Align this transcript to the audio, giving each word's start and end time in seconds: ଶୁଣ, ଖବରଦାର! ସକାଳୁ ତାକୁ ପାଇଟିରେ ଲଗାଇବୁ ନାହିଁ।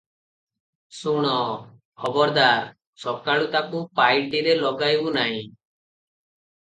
ଶୁଣ, 0.99 1.33
ଖବରଦାର! 2.03 2.63
ସକାଳୁ 3.03 3.49
ତାକୁ 3.57 3.83
ପାଇଟିରେ 3.99 4.55
ଲଗାଇବୁ 4.63 5.13
ନାହିଁ। 5.19 5.43